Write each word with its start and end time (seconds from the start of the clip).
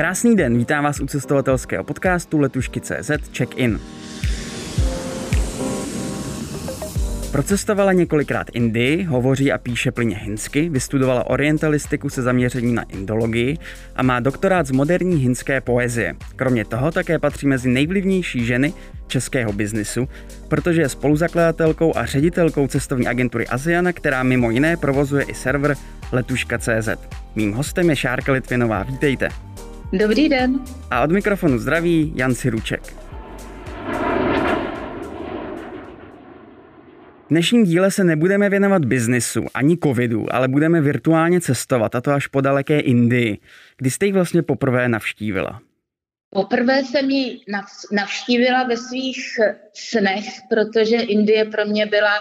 Krásný 0.00 0.36
den, 0.36 0.58
vítám 0.58 0.84
vás 0.84 1.00
u 1.00 1.06
cestovatelského 1.06 1.84
podcastu 1.84 2.38
Letušky.cz 2.38 3.10
Check-in. 3.36 3.80
Procestovala 7.32 7.92
několikrát 7.92 8.46
Indii, 8.52 9.04
hovoří 9.04 9.52
a 9.52 9.58
píše 9.58 9.90
plyně 9.90 10.16
hinsky, 10.16 10.68
vystudovala 10.68 11.26
orientalistiku 11.26 12.08
se 12.08 12.22
zaměřením 12.22 12.74
na 12.74 12.82
indologii 12.82 13.58
a 13.96 14.02
má 14.02 14.20
doktorát 14.20 14.66
z 14.66 14.70
moderní 14.70 15.16
hinské 15.16 15.60
poezie. 15.60 16.16
Kromě 16.36 16.64
toho 16.64 16.90
také 16.90 17.18
patří 17.18 17.46
mezi 17.46 17.68
nejvlivnější 17.68 18.44
ženy 18.44 18.72
českého 19.06 19.52
biznisu, 19.52 20.08
protože 20.48 20.80
je 20.80 20.88
spoluzakladatelkou 20.88 21.96
a 21.96 22.06
ředitelkou 22.06 22.66
cestovní 22.66 23.08
agentury 23.08 23.46
Asiana, 23.46 23.92
která 23.92 24.22
mimo 24.22 24.50
jiné 24.50 24.76
provozuje 24.76 25.24
i 25.24 25.34
server 25.34 25.76
letuška.cz. 26.12 26.88
Mým 27.34 27.52
hostem 27.52 27.90
je 27.90 27.96
Šárka 27.96 28.32
Litvinová, 28.32 28.82
vítejte. 28.82 29.28
Dobrý 29.92 30.28
den. 30.28 30.60
A 30.90 31.02
od 31.04 31.10
mikrofonu 31.10 31.58
zdraví 31.58 32.12
Jan 32.16 32.34
Siruček. 32.34 32.82
V 37.26 37.30
dnešním 37.30 37.64
díle 37.64 37.90
se 37.90 38.04
nebudeme 38.04 38.48
věnovat 38.48 38.84
biznisu 38.84 39.44
ani 39.54 39.78
covidu, 39.78 40.34
ale 40.34 40.48
budeme 40.48 40.80
virtuálně 40.80 41.40
cestovat, 41.40 41.94
a 41.94 42.00
to 42.00 42.10
až 42.10 42.26
po 42.26 42.40
daleké 42.40 42.80
Indii. 42.80 43.38
Kdy 43.76 43.90
jste 43.90 44.06
ji 44.06 44.12
vlastně 44.12 44.42
poprvé 44.42 44.88
navštívila? 44.88 45.60
Poprvé 46.30 46.84
jsem 46.84 47.10
ji 47.10 47.40
navštívila 47.92 48.62
ve 48.62 48.76
svých 48.76 49.38
snech, 49.74 50.24
protože 50.48 50.96
Indie 50.96 51.44
pro 51.44 51.66
mě 51.66 51.86
byla 51.86 52.14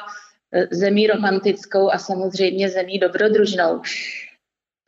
eh, 0.53 0.67
zemí 0.71 1.07
romantickou 1.07 1.91
a 1.91 1.97
samozřejmě 1.97 2.69
zemí 2.69 2.99
dobrodružnou. 2.99 3.81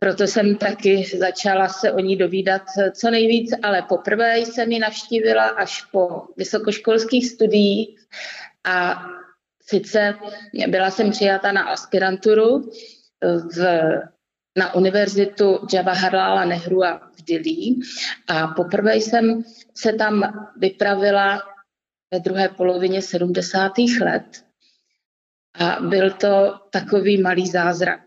Proto 0.04 0.24
jsem 0.24 0.56
taky 0.56 1.06
začala 1.18 1.68
se 1.68 1.92
o 1.92 2.00
ní 2.00 2.18
dovídat 2.18 2.62
eh, 2.80 2.92
co 2.92 3.12
nejvíc, 3.12 3.54
ale 3.64 3.82
poprvé 3.82 4.38
jsem 4.38 4.72
ji 4.72 4.80
navštívila 4.80 5.44
až 5.48 5.82
po 5.82 6.24
vysokoškolských 6.38 7.30
studiích 7.30 8.00
a 8.64 9.06
sice 9.62 10.16
byla 10.68 10.92
jsem 10.92 11.12
přijata 11.12 11.52
na 11.52 11.64
aspiranturu 11.64 12.72
eh, 13.24 13.38
v, 13.38 13.92
na 14.58 14.76
univerzitu 14.76 15.60
Jawaharlala 15.74 16.46
Nehru 16.46 16.80
v 17.20 17.24
Dili 17.24 17.76
a 18.28 18.48
poprvé 18.48 18.96
jsem 18.96 19.44
se 19.76 19.94
tam 19.94 20.48
vypravila 20.58 21.42
ve 22.14 22.20
druhé 22.20 22.50
polovině 22.50 23.02
70. 23.02 23.72
let 24.02 24.46
a 25.60 25.78
byl 25.82 26.12
to 26.12 26.60
takový 26.70 27.22
malý 27.22 27.48
zázrak. 27.48 28.02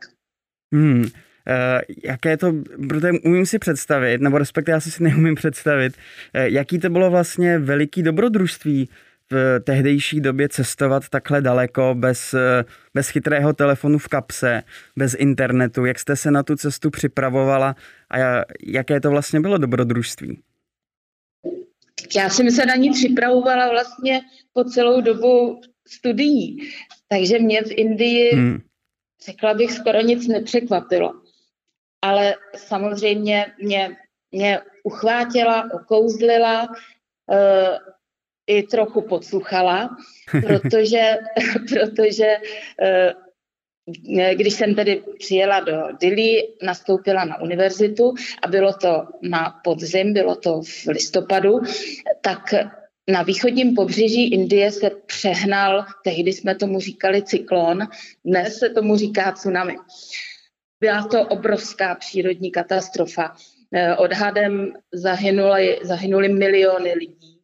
Hmm. 0.72 1.04
Uh, 1.46 1.80
jaké 2.04 2.36
to, 2.36 2.52
protože 2.88 3.12
umím 3.24 3.46
si 3.46 3.58
představit, 3.58 4.20
nebo 4.20 4.38
respektive 4.38 4.76
já 4.76 4.80
si 4.80 5.02
neumím 5.02 5.34
představit, 5.34 5.96
uh, 6.34 6.42
jaký 6.42 6.78
to 6.78 6.90
bylo 6.90 7.10
vlastně 7.10 7.58
veliký 7.58 8.02
dobrodružství 8.02 8.88
v 9.30 9.60
tehdejší 9.60 10.20
době 10.20 10.48
cestovat 10.48 11.08
takhle 11.08 11.40
daleko 11.40 11.94
bez, 11.94 12.34
bez 12.94 13.08
chytrého 13.08 13.52
telefonu 13.52 13.98
v 13.98 14.08
kapse, 14.08 14.62
bez 14.96 15.14
internetu. 15.14 15.84
Jak 15.84 15.98
jste 15.98 16.16
se 16.16 16.30
na 16.30 16.42
tu 16.42 16.56
cestu 16.56 16.90
připravovala 16.90 17.76
a 18.10 18.16
jaké 18.66 19.00
to 19.00 19.10
vlastně 19.10 19.40
bylo 19.40 19.58
dobrodružství? 19.58 20.38
Já 22.16 22.30
jsem 22.30 22.50
se 22.50 22.66
na 22.66 22.74
ní 22.74 22.90
připravovala 22.90 23.68
vlastně 23.70 24.20
po 24.52 24.64
celou 24.64 25.00
dobu 25.00 25.60
studií. 25.88 26.58
Takže 27.08 27.38
mě 27.38 27.62
v 27.62 27.70
Indii, 27.70 28.34
hmm. 28.34 28.58
řekla 29.26 29.54
bych, 29.54 29.72
skoro 29.72 30.00
nic 30.00 30.28
nepřekvapilo. 30.28 31.12
Ale 32.04 32.34
samozřejmě 32.56 33.46
mě, 33.62 33.96
mě 34.32 34.60
uchvátila, 34.82 35.68
okouzlila, 35.72 36.68
eh, 37.32 37.78
i 38.46 38.62
trochu 38.62 39.00
podsluchala, 39.00 39.96
protože, 40.46 41.16
protože 41.68 42.36
eh, 42.82 43.14
když 44.34 44.54
jsem 44.54 44.74
tedy 44.74 45.02
přijela 45.18 45.60
do 45.60 45.72
Dili, 46.00 46.48
nastoupila 46.62 47.24
na 47.24 47.40
univerzitu 47.40 48.14
a 48.42 48.48
bylo 48.48 48.72
to 48.72 49.06
na 49.22 49.60
podzim, 49.64 50.12
bylo 50.12 50.36
to 50.36 50.62
v 50.62 50.86
listopadu, 50.86 51.60
tak 52.20 52.54
na 53.08 53.22
východním 53.22 53.74
pobřeží 53.74 54.32
Indie 54.32 54.72
se 54.72 54.90
přehnal, 55.06 55.84
tehdy 56.04 56.32
jsme 56.32 56.54
tomu 56.54 56.80
říkali 56.80 57.22
cyklon, 57.22 57.78
dnes 58.24 58.58
se 58.58 58.68
tomu 58.68 58.96
říká 58.96 59.32
tsunami. 59.32 59.76
Byla 60.80 61.08
to 61.08 61.26
obrovská 61.26 61.94
přírodní 61.94 62.50
katastrofa. 62.50 63.36
Eh, 63.72 63.96
odhadem 63.96 64.72
zahynuli, 64.92 65.78
zahynuli 65.82 66.28
miliony 66.28 66.92
lidí 66.92 67.34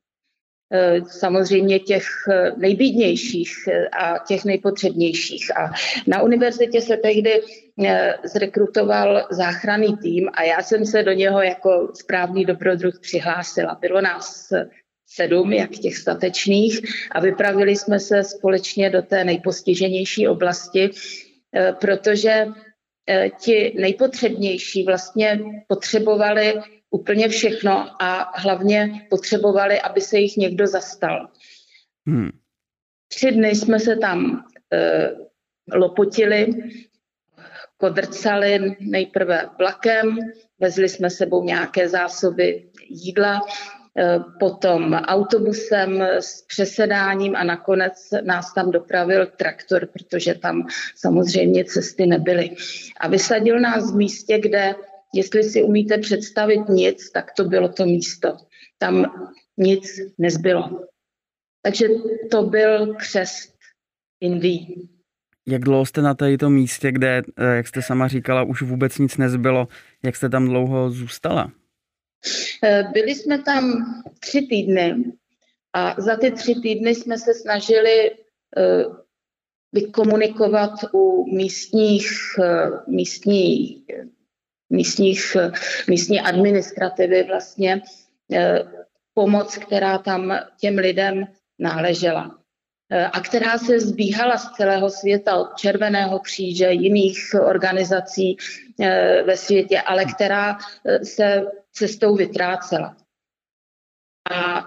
Eh, 0.72 1.00
samozřejmě 1.06 1.78
těch 1.78 2.06
eh, 2.30 2.52
nejbídnějších 2.56 3.68
a 4.00 4.18
těch 4.18 4.44
nejpotřebnějších. 4.44 5.58
A 5.58 5.70
na 6.06 6.22
univerzitě 6.22 6.80
se 6.80 6.96
tehdy 6.96 7.42
zrekrutoval 8.24 9.26
záchranný 9.30 9.96
tým 9.96 10.28
a 10.34 10.42
já 10.42 10.62
jsem 10.62 10.86
se 10.86 11.02
do 11.02 11.12
něho 11.12 11.42
jako 11.42 11.92
správný 11.94 12.44
dobrodruh 12.44 13.00
přihlásila. 13.00 13.78
Bylo 13.80 14.00
nás 14.00 14.52
sedm, 15.06 15.52
jak 15.52 15.70
těch 15.70 15.96
statečných, 15.96 16.80
a 17.10 17.20
vypravili 17.20 17.76
jsme 17.76 18.00
se 18.00 18.24
společně 18.24 18.90
do 18.90 19.02
té 19.02 19.24
nejpostiženější 19.24 20.28
oblasti, 20.28 20.90
protože 21.80 22.46
ti 23.40 23.74
nejpotřebnější 23.78 24.84
vlastně 24.84 25.40
potřebovali 25.66 26.54
úplně 26.90 27.28
všechno 27.28 28.02
a 28.02 28.32
hlavně 28.36 29.06
potřebovali, 29.10 29.80
aby 29.80 30.00
se 30.00 30.18
jich 30.18 30.36
někdo 30.36 30.66
zastal. 30.66 31.28
Hmm. 32.06 32.30
Tři 33.08 33.32
dny 33.32 33.54
jsme 33.54 33.80
se 33.80 33.96
tam 33.96 34.44
e, 34.72 35.10
lopotili, 35.72 36.46
kodrcali 37.76 38.76
nejprve 38.80 39.48
vlakem, 39.58 40.18
vezli 40.58 40.88
jsme 40.88 41.10
sebou 41.10 41.44
nějaké 41.44 41.88
zásoby 41.88 42.70
jídla, 42.88 43.40
potom 44.40 44.94
autobusem 44.94 46.02
s 46.02 46.42
přesedáním 46.42 47.36
a 47.36 47.44
nakonec 47.44 47.92
nás 48.24 48.54
tam 48.54 48.70
dopravil 48.70 49.26
traktor, 49.26 49.86
protože 49.86 50.34
tam 50.34 50.66
samozřejmě 50.96 51.64
cesty 51.64 52.06
nebyly. 52.06 52.50
A 53.00 53.08
vysadil 53.08 53.60
nás 53.60 53.92
v 53.92 53.96
místě, 53.96 54.38
kde 54.38 54.74
Jestli 55.14 55.42
si 55.42 55.62
umíte 55.62 55.98
představit 55.98 56.68
nic, 56.68 57.10
tak 57.10 57.32
to 57.36 57.44
bylo 57.44 57.68
to 57.68 57.86
místo. 57.86 58.36
Tam 58.78 59.04
nic 59.56 60.00
nezbylo. 60.18 60.86
Takže 61.62 61.86
to 62.30 62.42
byl 62.42 62.94
křest 62.94 63.54
Indii. 64.20 64.88
Jak 65.48 65.62
dlouho 65.62 65.86
jste 65.86 66.02
na 66.02 66.14
této 66.14 66.50
místě, 66.50 66.92
kde, 66.92 67.22
eh, 67.36 67.56
jak 67.56 67.68
jste 67.68 67.82
sama 67.82 68.08
říkala, 68.08 68.42
už 68.42 68.62
vůbec 68.62 68.98
nic 68.98 69.16
nezbylo, 69.16 69.68
jak 70.02 70.16
jste 70.16 70.28
tam 70.28 70.46
dlouho 70.46 70.90
zůstala? 70.90 71.52
Eh, 72.64 72.82
byli 72.92 73.14
jsme 73.14 73.42
tam 73.42 73.84
tři 74.20 74.42
týdny 74.42 75.04
a 75.72 76.00
za 76.00 76.16
ty 76.16 76.30
tři 76.30 76.54
týdny 76.62 76.94
jsme 76.94 77.18
se 77.18 77.34
snažili 77.34 78.10
eh, 78.10 78.84
vykomunikovat 79.72 80.70
u 80.94 81.34
místních, 81.34 82.10
místní 82.86 83.84
místních, 84.70 85.36
místní 85.88 86.20
administrativy 86.20 87.22
vlastně 87.22 87.82
eh, 88.32 88.64
pomoc, 89.14 89.56
která 89.56 89.98
tam 89.98 90.38
těm 90.60 90.78
lidem 90.78 91.24
náležela. 91.58 92.36
eh, 92.36 92.39
a 93.12 93.20
která 93.20 93.58
se 93.58 93.80
zbíhala 93.80 94.38
z 94.38 94.52
celého 94.52 94.90
světa 94.90 95.36
od 95.36 95.56
Červeného 95.56 96.18
kříže, 96.18 96.72
jiných 96.72 97.34
organizací 97.46 98.36
eh, 98.80 99.22
ve 99.22 99.36
světě, 99.36 99.80
ale 99.80 100.04
která 100.04 100.58
se 101.02 101.42
cestou 101.72 102.16
vytrácela. 102.16 102.96
A 104.30 104.64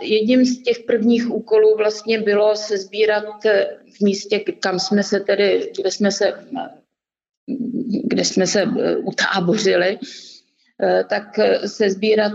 jedním 0.00 0.44
z 0.44 0.62
těch 0.62 0.78
prvních 0.78 1.30
úkolů 1.30 1.76
vlastně 1.76 2.20
bylo 2.20 2.56
se 2.56 2.78
sbírat 2.78 3.44
v 3.96 4.00
místě, 4.00 4.38
kam 4.38 4.78
jsme 4.78 5.02
se 5.02 5.20
tedy, 5.20 5.72
kde 5.76 5.90
jsme 5.90 6.12
se 6.12 6.32
kde 8.04 8.24
jsme 8.24 8.46
se 8.46 8.62
eh, 8.62 8.96
utábořili, 8.96 9.98
eh, 10.82 11.04
tak 11.04 11.38
eh, 11.38 11.68
se 11.68 11.90
sbírat 11.90 12.32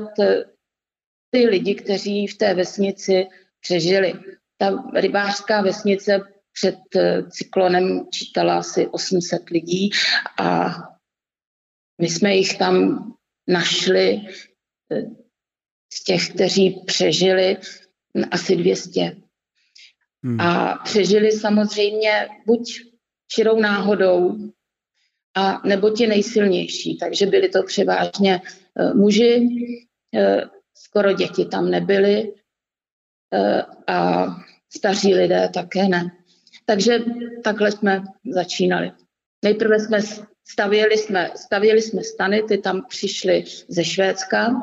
ty 1.29 1.45
lidi, 1.45 1.75
kteří 1.75 2.27
v 2.27 2.37
té 2.37 2.53
vesnici 2.53 3.27
přežili. 3.59 4.13
Ta 4.57 4.83
rybářská 4.93 5.61
vesnice 5.61 6.21
před 6.53 6.75
cyklonem 7.29 8.07
čítala 8.11 8.57
asi 8.57 8.87
800 8.87 9.49
lidí 9.49 9.89
a 10.39 10.69
my 12.01 12.09
jsme 12.09 12.35
jich 12.35 12.57
tam 12.57 13.07
našli 13.47 14.21
z 15.93 16.03
těch, 16.03 16.29
kteří 16.29 16.83
přežili 16.85 17.57
asi 18.31 18.55
200. 18.55 19.17
Hmm. 20.23 20.41
A 20.41 20.77
přežili 20.83 21.31
samozřejmě 21.31 22.27
buď 22.45 22.81
čirou 23.27 23.59
náhodou, 23.59 24.37
a 25.35 25.61
nebo 25.67 25.89
ti 25.89 26.07
nejsilnější. 26.07 26.97
Takže 26.97 27.25
byli 27.25 27.49
to 27.49 27.63
převážně 27.63 28.41
uh, 28.79 28.95
muži, 28.95 29.49
skoro 30.73 31.13
děti 31.13 31.45
tam 31.45 31.69
nebyly 31.69 32.33
a 33.87 34.27
staří 34.75 35.15
lidé 35.15 35.49
také 35.53 35.87
ne. 35.87 36.11
Takže 36.65 36.99
takhle 37.43 37.71
jsme 37.71 38.03
začínali. 38.31 38.91
Nejprve 39.43 39.79
jsme 39.79 39.99
stavěli 40.47 40.97
jsme, 40.97 41.29
stavěli 41.35 41.81
jsme 41.81 42.03
stany, 42.03 42.43
ty 42.43 42.57
tam 42.57 42.85
přišly 42.89 43.43
ze 43.67 43.83
Švédska 43.83 44.61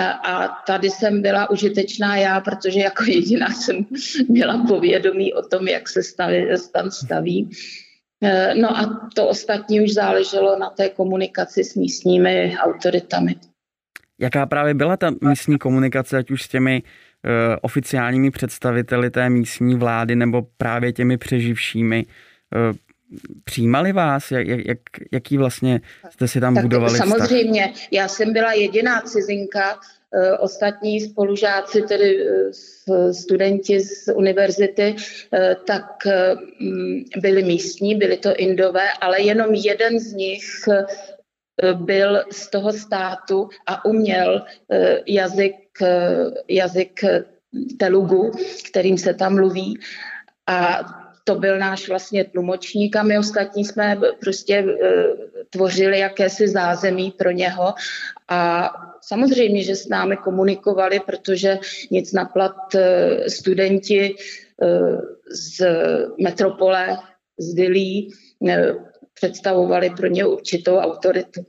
a 0.00 0.48
tady 0.66 0.90
jsem 0.90 1.22
byla 1.22 1.50
užitečná 1.50 2.16
já, 2.16 2.40
protože 2.40 2.80
jako 2.80 3.04
jediná 3.04 3.48
jsem 3.50 3.86
měla 4.28 4.64
povědomí 4.68 5.34
o 5.34 5.42
tom, 5.42 5.68
jak 5.68 5.88
se 5.88 6.02
staví, 6.02 6.46
stan 6.56 6.90
staví. 6.90 7.50
E, 8.22 8.54
no 8.54 8.76
a 8.76 9.10
to 9.14 9.28
ostatní 9.28 9.80
už 9.80 9.92
záleželo 9.92 10.58
na 10.58 10.70
té 10.70 10.88
komunikaci 10.88 11.64
s 11.64 11.74
místními 11.74 12.56
autoritami. 12.58 13.34
Jaká 14.20 14.46
právě 14.46 14.74
byla 14.74 14.96
ta 14.96 15.10
místní 15.20 15.58
komunikace, 15.58 16.18
ať 16.18 16.30
už 16.30 16.42
s 16.42 16.48
těmi 16.48 16.82
oficiálními 17.62 18.30
představiteli 18.30 19.10
té 19.10 19.30
místní 19.30 19.74
vlády 19.74 20.16
nebo 20.16 20.42
právě 20.56 20.92
těmi 20.92 21.16
přeživšími? 21.18 22.06
Uh, 22.70 22.76
přijímali 23.44 23.92
vás? 23.92 24.30
Jak, 24.30 24.46
jak, 24.48 24.78
jaký 25.12 25.38
vlastně 25.38 25.80
jste 26.10 26.28
si 26.28 26.40
tam 26.40 26.54
tak 26.54 26.64
budovali 26.64 26.98
Samozřejmě, 26.98 27.72
vztah? 27.74 27.92
já 27.92 28.08
jsem 28.08 28.32
byla 28.32 28.52
jediná 28.52 29.00
cizinka, 29.00 29.80
eh, 30.14 30.38
ostatní 30.38 31.00
spolužáci, 31.00 31.82
tedy 31.82 32.26
eh, 32.26 33.12
studenti 33.12 33.80
z 33.80 34.12
univerzity, 34.14 34.96
eh, 35.32 35.56
tak 35.66 36.06
mm, 36.60 37.04
byli 37.16 37.42
místní, 37.42 37.94
byli 37.94 38.16
to 38.16 38.36
indové, 38.36 38.88
ale 39.00 39.20
jenom 39.20 39.54
jeden 39.54 40.00
z 40.00 40.12
nich 40.12 40.44
byl 41.74 42.22
z 42.32 42.50
toho 42.50 42.72
státu 42.72 43.48
a 43.66 43.84
uměl 43.84 44.42
jazyk, 45.06 45.54
jazyk 46.48 47.00
telugu, 47.78 48.30
kterým 48.68 48.98
se 48.98 49.14
tam 49.14 49.34
mluví. 49.34 49.78
A 50.46 50.80
to 51.24 51.34
byl 51.34 51.58
náš 51.58 51.88
vlastně 51.88 52.24
tlumočník 52.24 52.96
a 52.96 53.02
my 53.02 53.18
ostatní 53.18 53.64
jsme 53.64 53.96
prostě 54.20 54.54
e, 54.54 54.64
tvořili 55.50 55.98
jakési 55.98 56.48
zázemí 56.48 57.10
pro 57.10 57.30
něho 57.30 57.74
a 58.28 58.70
samozřejmě, 59.00 59.62
že 59.62 59.76
s 59.76 59.88
námi 59.88 60.16
komunikovali, 60.16 61.00
protože 61.00 61.58
nic 61.90 62.12
na 62.12 62.24
plat 62.24 62.56
studenti 63.28 64.14
z 65.30 65.66
metropole, 66.22 66.98
z 67.38 67.54
Dilí, 67.54 68.12
představovali 69.14 69.90
pro 69.90 70.06
ně 70.06 70.26
určitou 70.26 70.76
autoritu. 70.76 71.46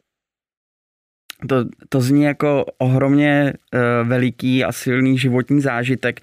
To, 1.48 1.66
to 1.90 2.02
zní 2.02 2.24
jako 2.24 2.66
ohromně 2.78 3.54
uh, 3.54 4.08
veliký 4.08 4.64
a 4.64 4.72
silný 4.72 5.18
životní 5.18 5.62
zážitek. 5.62 6.22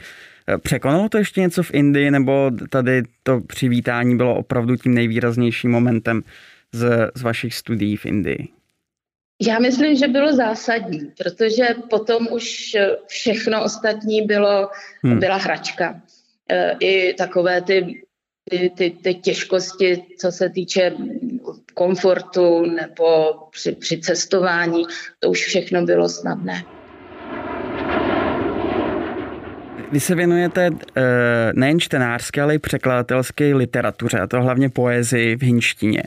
Překonalo 0.62 1.08
to 1.08 1.18
ještě 1.18 1.40
něco 1.40 1.62
v 1.62 1.74
Indii, 1.74 2.10
nebo 2.10 2.50
tady 2.70 3.02
to 3.22 3.40
přivítání 3.40 4.16
bylo 4.16 4.34
opravdu 4.34 4.76
tím 4.76 4.94
nejvýraznějším 4.94 5.70
momentem 5.70 6.22
z, 6.72 7.10
z 7.14 7.22
vašich 7.22 7.54
studií 7.54 7.96
v 7.96 8.06
Indii? 8.06 8.48
Já 9.42 9.58
myslím, 9.58 9.96
že 9.96 10.08
bylo 10.08 10.32
zásadní, 10.36 11.12
protože 11.18 11.64
potom 11.90 12.28
už 12.30 12.76
všechno 13.06 13.64
ostatní 13.64 14.22
bylo, 14.22 14.70
hmm. 15.02 15.18
byla 15.18 15.36
hračka. 15.36 16.00
E, 16.48 16.76
I 16.80 17.14
takové 17.14 17.62
ty, 17.62 18.02
ty, 18.50 18.70
ty, 18.76 18.90
ty 18.90 19.14
těžkosti, 19.14 20.02
co 20.18 20.32
se 20.32 20.50
týče 20.50 20.92
komfortu 21.74 22.66
nebo 22.66 23.32
při, 23.50 23.72
při 23.72 24.00
cestování, 24.00 24.84
to 25.18 25.30
už 25.30 25.38
všechno 25.38 25.82
bylo 25.82 26.08
snadné. 26.08 26.64
Vy 29.92 30.00
se 30.00 30.14
věnujete 30.14 30.70
uh, 30.70 30.76
nejen 31.54 31.80
čtenářské, 31.80 32.42
ale 32.42 32.54
i 32.54 32.58
překladatelské 32.58 33.54
literatuře, 33.54 34.18
a 34.20 34.26
to 34.26 34.42
hlavně 34.42 34.68
poezii 34.68 35.36
v 35.36 35.42
hinštině. 35.42 36.02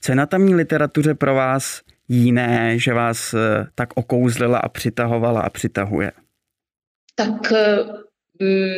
Co 0.00 0.12
je 0.12 0.16
na 0.16 0.26
tamní 0.26 0.54
literatuře 0.54 1.14
pro 1.14 1.34
vás 1.34 1.80
jiné, 2.08 2.78
že 2.78 2.94
vás 2.94 3.34
uh, 3.34 3.40
tak 3.74 3.88
okouzlila 3.94 4.58
a 4.58 4.68
přitahovala 4.68 5.40
a 5.40 5.50
přitahuje? 5.50 6.12
Tak 7.14 7.52
uh, 7.52 8.07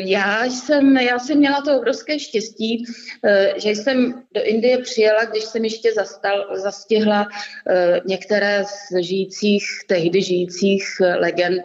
já 0.04 0.44
jsem, 0.44 0.96
já 0.96 1.18
jsem 1.18 1.38
měla 1.38 1.60
to 1.62 1.78
obrovské 1.78 2.18
štěstí, 2.18 2.84
že 3.56 3.70
jsem 3.70 4.22
do 4.34 4.42
Indie 4.42 4.78
přijela, 4.78 5.24
když 5.24 5.44
jsem 5.44 5.64
ještě 5.64 5.92
zastal, 5.92 6.46
zastihla 6.56 7.28
některé 8.06 8.64
z 8.64 9.02
žijících, 9.02 9.64
tehdy 9.86 10.22
žijících 10.22 10.84
legend 11.18 11.62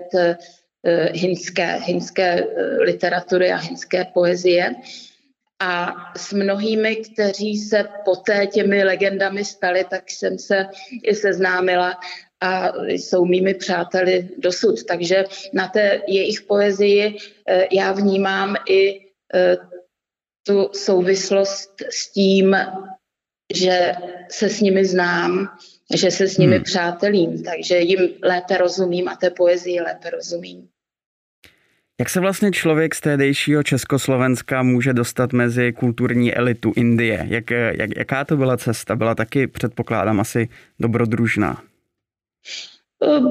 Eh, 0.88 1.09
hinské, 1.13 1.75
hinské 1.75 2.45
eh, 2.45 2.83
literatury 2.83 3.51
a 3.51 3.57
hinské 3.57 4.06
poezie. 4.06 4.75
A 5.59 5.95
s 6.18 6.33
mnohými, 6.33 6.95
kteří 6.95 7.57
se 7.57 7.83
poté 8.06 8.47
těmi 8.47 8.83
legendami 8.83 9.45
stali, 9.45 9.86
tak 9.89 10.03
jsem 10.12 10.38
se 10.38 10.65
i 11.03 11.15
seznámila 11.15 12.00
a 12.42 12.72
jsou 12.88 13.26
mými 13.26 13.54
přáteli 13.54 14.30
dosud. 14.38 14.84
Takže 14.84 15.26
na 15.54 15.68
té 15.68 16.02
jejich 16.08 16.42
poezii 16.42 17.18
eh, 17.48 17.68
já 17.72 17.92
vnímám 17.92 18.56
i 18.70 19.02
tu 20.48 20.70
souvislost 20.74 21.82
s 21.90 22.12
tím, 22.12 22.56
že 23.56 23.94
se 24.30 24.50
s 24.50 24.62
nimi 24.62 24.86
znám, 24.86 25.58
že 25.96 26.12
se 26.12 26.28
s 26.28 26.38
nimi 26.38 26.56
hmm. 26.56 26.64
přátelím, 26.64 27.44
takže 27.44 27.78
jim 27.78 28.00
lépe 28.24 28.58
rozumím 28.58 29.08
a 29.08 29.16
té 29.16 29.30
poezii 29.30 29.81
lépe 29.81 30.10
rozumím. 30.10 30.68
Jak 32.00 32.10
se 32.10 32.20
vlastně 32.20 32.52
člověk 32.52 32.96
z 32.96 33.02
tehdejšího 33.02 33.64
Československa 33.64 34.64
může 34.64 34.94
dostat 34.94 35.34
mezi 35.34 35.74
kulturní 35.74 36.36
elitu 36.36 36.74
Indie? 36.76 37.26
Jak, 37.28 37.52
jak, 37.52 37.98
jaká 37.98 38.26
to 38.26 38.38
byla 38.38 38.58
cesta? 38.58 38.96
Byla 38.96 39.16
taky, 39.16 39.48
předpokládám, 39.48 40.20
asi 40.20 40.50
dobrodružná. 40.80 41.62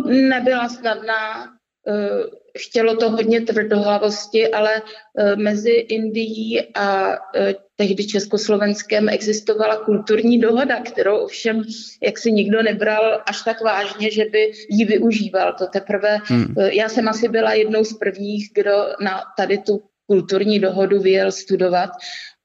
Nebyla 0.07 0.69
snadná. 0.69 1.55
Eh, 1.89 2.25
chtělo 2.59 2.97
to 2.97 3.11
hodně 3.11 3.41
tvrdohlavosti, 3.41 4.53
ale 4.53 4.83
eh, 5.19 5.37
mezi 5.37 5.71
Indií 5.71 6.63
a 6.75 7.13
eh, 7.13 7.55
tehdy 7.77 8.07
Československem 8.07 9.09
existovala 9.09 9.77
kulturní 9.77 10.41
dohoda, 10.41 10.81
kterou 10.81 11.17
ovšem 11.17 11.63
jak 12.03 12.19
si 12.19 12.33
nikdo 12.33 12.63
nebral 12.63 13.23
až 13.27 13.43
tak 13.43 13.61
vážně, 13.61 14.11
že 14.11 14.25
by 14.25 14.53
ji 14.71 14.85
využíval. 14.85 15.55
To 15.59 15.67
teprve, 15.67 16.19
hmm. 16.25 16.55
já 16.59 16.89
jsem 16.89 17.09
asi 17.09 17.29
byla 17.29 17.53
jednou 17.53 17.85
z 17.85 17.99
prvních, 17.99 18.51
kdo 18.55 18.73
na 19.01 19.23
tady 19.37 19.59
tu 19.59 19.83
kulturní 20.07 20.61
dohodu 20.61 21.01
vyjel 21.01 21.33
studovat 21.33 21.91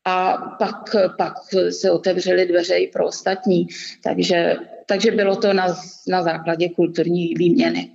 a 0.09 0.37
pak, 0.59 0.95
pak 1.17 1.33
se 1.69 1.91
otevřely 1.91 2.45
dveře 2.45 2.75
i 2.75 2.87
pro 2.87 3.07
ostatní. 3.07 3.67
Takže, 4.03 4.55
takže 4.85 5.11
bylo 5.11 5.35
to 5.35 5.53
na, 5.53 5.67
na 6.07 6.23
základě 6.23 6.69
kulturní 6.69 7.33
výměny 7.37 7.89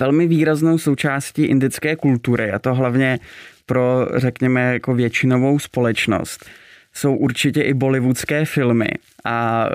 velmi 0.00 0.26
výraznou 0.26 0.78
součástí 0.78 1.44
indické 1.44 1.96
kultury, 1.96 2.52
a 2.52 2.58
to 2.58 2.74
hlavně 2.74 3.18
pro, 3.66 4.08
řekněme, 4.16 4.72
jako 4.72 4.94
většinovou 4.94 5.58
společnost, 5.58 6.44
jsou 6.92 7.16
určitě 7.16 7.62
i 7.62 7.74
bollywoodské 7.74 8.44
filmy 8.44 8.88
a 9.24 9.68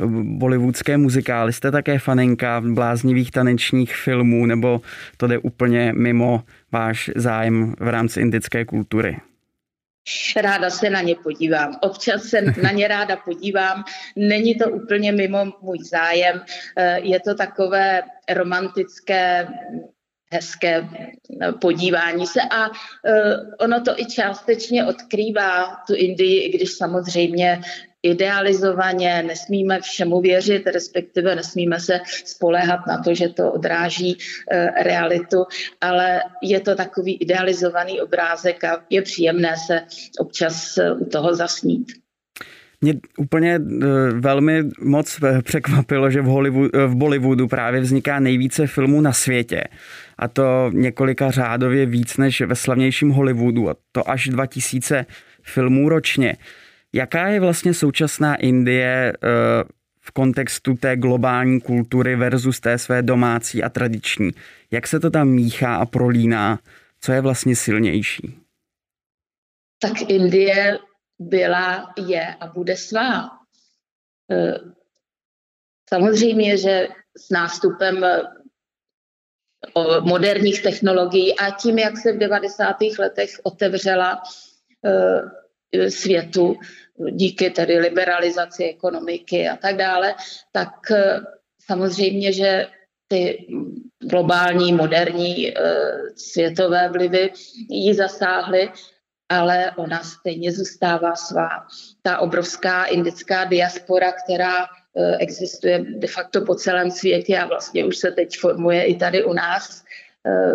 uh, 0.00 0.12
bollywoodské 0.22 0.96
muzikály. 0.96 1.52
Jste 1.52 1.70
také 1.70 1.98
faninka 1.98 2.62
bláznivých 2.66 3.30
tanečních 3.30 3.96
filmů, 3.96 4.46
nebo 4.46 4.80
to 5.16 5.26
jde 5.26 5.38
úplně 5.38 5.92
mimo 5.96 6.42
váš 6.72 7.10
zájem 7.16 7.74
v 7.78 7.88
rámci 7.88 8.20
indické 8.20 8.64
kultury? 8.64 9.16
Ráda 10.36 10.70
se 10.70 10.90
na 10.90 11.00
ně 11.00 11.14
podívám. 11.14 11.76
Občas 11.80 12.22
se 12.22 12.40
na 12.62 12.70
ně 12.70 12.88
ráda 12.88 13.16
podívám. 13.16 13.84
Není 14.16 14.54
to 14.54 14.70
úplně 14.70 15.12
mimo 15.12 15.52
můj 15.62 15.78
zájem. 15.84 16.44
Eh, 16.76 17.00
je 17.00 17.20
to 17.20 17.34
takové 17.34 18.02
romantické, 18.28 19.48
hezké 20.32 20.88
podívání 21.60 22.26
se 22.26 22.40
a 22.50 22.66
eh, 22.66 23.36
ono 23.58 23.80
to 23.80 24.00
i 24.00 24.06
částečně 24.06 24.84
odkrývá 24.84 25.76
tu 25.86 25.94
Indii, 25.94 26.42
i 26.42 26.56
když 26.56 26.72
samozřejmě 26.72 27.60
idealizovaně, 28.02 29.22
nesmíme 29.22 29.80
všemu 29.80 30.20
věřit, 30.20 30.66
respektive 30.66 31.34
nesmíme 31.34 31.80
se 31.80 32.00
spoléhat 32.24 32.86
na 32.86 33.02
to, 33.02 33.14
že 33.14 33.28
to 33.28 33.52
odráží 33.52 34.18
e, 34.50 34.82
realitu, 34.84 35.44
ale 35.80 36.20
je 36.42 36.60
to 36.60 36.74
takový 36.74 37.16
idealizovaný 37.16 38.00
obrázek 38.00 38.64
a 38.64 38.84
je 38.90 39.02
příjemné 39.02 39.54
se 39.66 39.82
občas 40.18 40.78
e, 40.78 40.92
u 40.92 41.04
toho 41.04 41.34
zasnít. 41.34 41.92
Mě 42.80 42.94
úplně 43.18 43.54
e, 43.54 43.60
velmi 44.10 44.62
moc 44.80 45.20
překvapilo, 45.42 46.10
že 46.10 46.20
v, 46.20 46.24
Hollywood, 46.24 46.70
v 46.86 46.94
Bollywoodu 46.94 47.48
právě 47.48 47.80
vzniká 47.80 48.20
nejvíce 48.20 48.66
filmů 48.66 49.00
na 49.00 49.12
světě. 49.12 49.64
A 50.18 50.28
to 50.28 50.70
několika 50.74 51.30
řádově 51.30 51.86
víc 51.86 52.16
než 52.16 52.40
ve 52.40 52.54
slavnějším 52.54 53.10
Hollywoodu. 53.10 53.70
A 53.70 53.74
to 53.92 54.10
až 54.10 54.28
2000 54.28 55.06
filmů 55.42 55.88
ročně. 55.88 56.36
Jaká 56.92 57.28
je 57.28 57.40
vlastně 57.40 57.74
současná 57.74 58.36
Indie 58.36 59.12
eh, 59.12 59.18
v 60.00 60.10
kontextu 60.10 60.74
té 60.74 60.96
globální 60.96 61.60
kultury 61.60 62.16
versus 62.16 62.60
té 62.60 62.78
své 62.78 63.02
domácí 63.02 63.62
a 63.62 63.68
tradiční. 63.68 64.30
Jak 64.70 64.86
se 64.86 65.00
to 65.00 65.10
tam 65.10 65.28
míchá 65.28 65.76
a 65.76 65.86
prolíná? 65.86 66.58
Co 67.00 67.12
je 67.12 67.20
vlastně 67.20 67.56
silnější? 67.56 68.38
Tak 69.78 69.92
Indie 70.08 70.78
byla, 71.18 71.94
je 72.06 72.34
a 72.34 72.46
bude 72.46 72.76
svá. 72.76 73.30
Eh, 74.30 74.58
samozřejmě, 75.88 76.56
že 76.56 76.88
s 77.16 77.30
nástupem 77.30 78.04
eh, 78.04 78.22
moderních 80.00 80.62
technologií 80.62 81.38
a 81.38 81.50
tím, 81.50 81.78
jak 81.78 81.98
se 81.98 82.12
v 82.12 82.18
90. 82.18 82.76
letech 82.98 83.30
otevřela 83.42 84.22
světu 85.88 86.56
díky 87.10 87.50
tedy 87.50 87.78
liberalizaci 87.78 88.64
ekonomiky 88.64 89.48
a 89.48 89.56
tak 89.56 89.76
dále, 89.76 90.14
tak 90.52 90.70
samozřejmě, 91.66 92.32
že 92.32 92.66
ty 93.08 93.46
globální, 94.02 94.72
moderní 94.72 95.54
světové 96.16 96.88
vlivy 96.88 97.32
ji 97.70 97.94
zasáhly 97.94 98.70
ale 99.28 99.72
ona 99.76 100.02
stejně 100.02 100.52
zůstává 100.52 101.16
svá. 101.16 101.48
Ta 102.02 102.18
obrovská 102.18 102.84
indická 102.84 103.44
diaspora, 103.44 104.12
která 104.12 104.66
existuje 105.18 105.84
de 105.98 106.06
facto 106.06 106.44
po 106.44 106.54
celém 106.54 106.90
světě 106.90 107.38
a 107.38 107.46
vlastně 107.46 107.84
už 107.84 107.96
se 107.96 108.10
teď 108.10 108.38
formuje 108.38 108.84
i 108.84 108.96
tady 108.96 109.24
u 109.24 109.32
nás, 109.32 109.84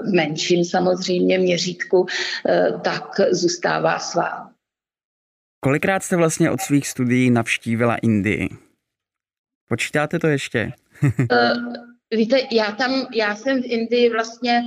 v 0.03 0.13
menším 0.13 0.65
samozřejmě 0.65 1.39
měřítku, 1.39 2.05
tak 2.83 3.19
zůstává 3.31 3.99
svá. 3.99 4.52
Kolikrát 5.63 6.03
jste 6.03 6.15
vlastně 6.15 6.51
od 6.51 6.61
svých 6.61 6.87
studií 6.87 7.31
navštívila 7.31 7.95
Indii? 7.95 8.49
Počítáte 9.69 10.19
to 10.19 10.27
ještě? 10.27 10.71
Víte, 12.15 12.37
já 12.51 12.71
tam, 12.71 13.07
já 13.13 13.35
jsem 13.35 13.61
v 13.61 13.65
Indii 13.65 14.09
vlastně, 14.09 14.63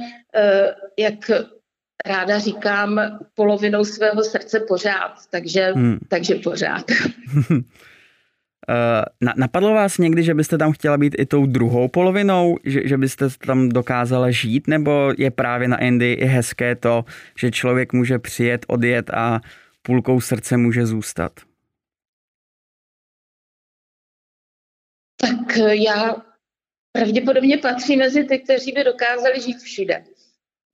jak 0.99 1.31
ráda 2.07 2.38
říkám 2.38 3.00
polovinou 3.35 3.85
svého 3.85 4.25
srdce 4.25 4.61
pořád, 4.61 5.12
takže, 5.31 5.73
hmm. 5.73 5.99
takže 6.09 6.35
pořád. 6.35 6.85
Uh, 8.69 9.29
napadlo 9.37 9.75
vás 9.75 9.99
někdy, 9.99 10.23
že 10.23 10.35
byste 10.35 10.59
tam 10.59 10.73
chtěla 10.73 10.99
být 10.99 11.15
i 11.19 11.26
tou 11.26 11.47
druhou 11.47 11.88
polovinou, 11.88 12.57
že, 12.65 12.88
že 12.88 12.99
byste 12.99 13.29
tam 13.47 13.69
dokázala 13.69 14.31
žít, 14.31 14.69
nebo 14.69 15.12
je 15.19 15.31
právě 15.31 15.69
na 15.69 15.79
Indii 15.79 16.15
i 16.15 16.25
hezké 16.25 16.75
to, 16.75 17.05
že 17.38 17.50
člověk 17.50 17.93
může 17.93 18.19
přijet, 18.19 18.65
odjet 18.69 19.11
a 19.11 19.41
půlkou 19.87 20.21
srdce 20.21 20.57
může 20.57 20.87
zůstat? 20.87 21.33
Tak 25.21 25.57
eh, 25.57 25.76
já 25.76 26.16
pravděpodobně 26.93 27.59
patří 27.59 27.97
mezi 27.97 28.25
ty, 28.25 28.38
kteří 28.38 28.73
by 28.73 28.85
dokázali 28.85 29.40
žít 29.40 29.59
všude. 29.59 30.05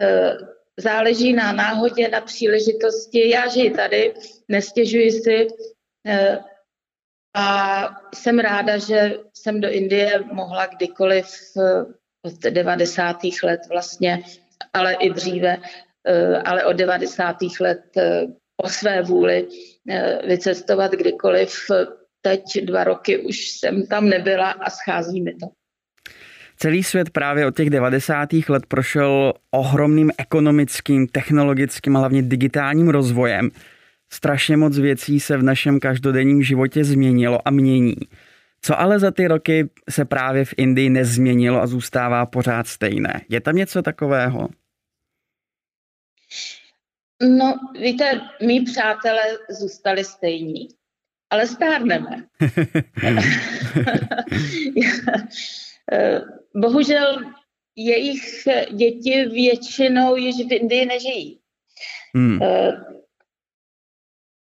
Eh, 0.01 0.37
záleží 0.77 1.33
na 1.33 1.53
náhodě, 1.53 2.09
na 2.09 2.21
příležitosti. 2.21 3.29
Já 3.29 3.49
žiji 3.49 3.71
tady, 3.71 4.15
nestěžuji 4.49 5.13
si 5.13 5.47
eh, 6.07 6.39
a 7.37 7.89
jsem 8.15 8.39
ráda, 8.39 8.79
že 8.79 9.17
jsem 9.35 9.61
do 9.61 9.71
Indie 9.71 10.25
mohla 10.33 10.67
kdykoliv 10.67 11.27
od 12.23 12.41
90. 12.41 13.17
let 13.43 13.61
vlastně, 13.69 14.23
ale 14.73 14.95
i 14.95 15.11
dříve, 15.11 15.57
ale 16.45 16.65
od 16.65 16.73
90. 16.73 17.37
let 17.61 17.85
o 18.57 18.69
své 18.69 19.03
vůli 19.03 19.49
vycestovat 20.27 20.93
kdykoliv. 20.93 21.55
Teď 22.23 22.43
dva 22.65 22.85
roky 22.85 23.19
už 23.19 23.49
jsem 23.51 23.87
tam 23.87 24.09
nebyla 24.09 24.51
a 24.51 24.71
schází 24.71 25.23
mi 25.23 25.35
to. 25.35 25.47
Celý 26.57 26.83
svět 26.83 27.11
právě 27.11 27.47
od 27.47 27.57
těch 27.57 27.71
90. 27.71 28.29
let 28.49 28.67
prošel 28.67 29.33
ohromným 29.51 30.11
ekonomickým, 30.19 31.07
technologickým 31.07 31.97
a 31.97 31.99
hlavně 31.99 32.23
digitálním 32.23 32.89
rozvojem. 32.89 33.51
Strašně 34.13 34.57
moc 34.57 34.79
věcí 34.79 35.21
se 35.21 35.37
v 35.37 35.43
našem 35.43 35.81
každodenním 35.81 36.43
životě 36.43 36.85
změnilo 36.85 37.49
a 37.49 37.51
mění. 37.51 37.95
Co 38.63 38.81
ale 38.81 38.99
za 38.99 39.11
ty 39.11 39.27
roky 39.27 39.69
se 39.91 40.05
právě 40.05 40.45
v 40.45 40.55
Indii 40.57 40.91
nezměnilo 40.91 41.63
a 41.63 41.67
zůstává 41.67 42.27
pořád 42.27 42.67
stejné? 42.67 43.21
Je 43.29 43.41
tam 43.41 43.57
něco 43.57 43.83
takového? 43.83 44.49
No, 47.23 47.55
víte, 47.81 48.21
mý 48.43 48.61
přátelé 48.61 49.23
zůstali 49.51 50.05
stejní, 50.05 50.69
ale 51.31 51.47
stárneme. 51.47 52.27
Eh, 55.93 56.21
bohužel 56.57 57.33
jejich 57.77 58.49
děti 58.71 59.25
většinou 59.25 60.17
již 60.17 60.37
v 60.37 60.53
Indii 60.53 60.87
nežijí. 60.87 61.39
Hmm. 62.15 62.43
Eh, 62.43 62.73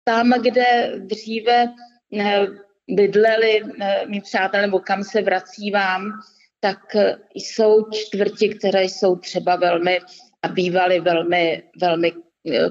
tam, 0.04 0.32
kde 0.42 0.92
dříve 0.98 1.74
eh, 2.18 2.46
bydleli 2.88 3.62
mý 4.06 4.20
přátelé, 4.20 4.62
nebo 4.62 4.80
kam 4.80 5.04
se 5.04 5.22
vracívám, 5.22 6.12
tak 6.60 6.96
jsou 7.34 7.90
čtvrti, 7.90 8.48
které 8.48 8.84
jsou 8.84 9.16
třeba 9.16 9.56
velmi 9.56 10.00
a 10.42 10.48
bývaly 10.48 11.00
velmi, 11.00 11.62
velmi 11.80 12.12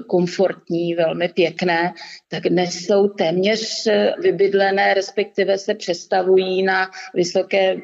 komfortní, 0.06 0.94
velmi 0.94 1.28
pěkné, 1.28 1.92
tak 2.28 2.42
dnes 2.42 2.74
jsou 2.74 3.08
téměř 3.08 3.88
vybydlené, 4.22 4.94
respektive 4.94 5.58
se 5.58 5.74
přestavují 5.74 6.62
na 6.62 6.90
vysoké 7.14 7.76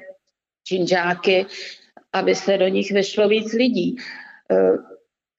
činžáky, 0.64 1.46
aby 2.12 2.34
se 2.34 2.58
do 2.58 2.68
nich 2.68 2.92
vešlo 2.92 3.28
víc 3.28 3.52
lidí. 3.52 3.96
Eh, 4.50 4.76